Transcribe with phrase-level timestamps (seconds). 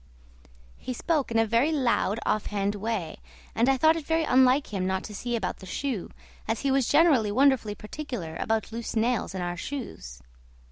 [0.77, 3.17] He spoke in a very loud, offhand way,
[3.53, 6.09] and I thought it very unlike him not to see about the shoe,
[6.47, 10.19] as he was generally wonderfully particular about loose nails in our shoes.